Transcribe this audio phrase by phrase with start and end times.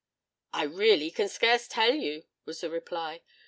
[0.51, 3.21] "I really can scarce tell you," was the reply.